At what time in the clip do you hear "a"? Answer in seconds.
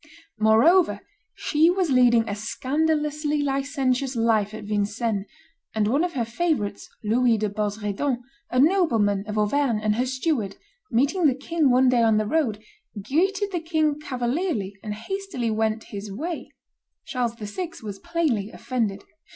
2.27-2.33, 8.49-8.59